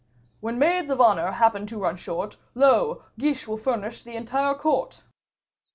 [0.39, 3.03] "When Maids of Honor happen to run short, Lo!
[3.19, 5.03] Guiche will furnish the entire Court."